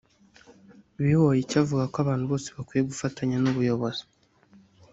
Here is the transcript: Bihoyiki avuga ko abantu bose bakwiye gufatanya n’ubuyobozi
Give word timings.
Bihoyiki 1.01 1.55
avuga 1.63 1.83
ko 1.91 1.97
abantu 2.03 2.25
bose 2.31 2.47
bakwiye 2.55 2.83
gufatanya 2.91 3.37
n’ubuyobozi 3.39 4.03